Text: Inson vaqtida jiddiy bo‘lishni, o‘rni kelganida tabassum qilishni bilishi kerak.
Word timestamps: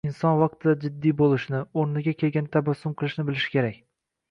Inson 0.09 0.37
vaqtida 0.43 0.73
jiddiy 0.85 1.13
bo‘lishni, 1.19 1.61
o‘rni 1.83 2.15
kelganida 2.23 2.55
tabassum 2.59 2.99
qilishni 3.03 3.29
bilishi 3.31 3.57
kerak. 3.59 3.81